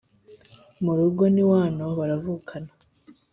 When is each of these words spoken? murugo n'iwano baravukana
murugo 0.83 1.23
n'iwano 1.33 1.85
baravukana 1.97 2.71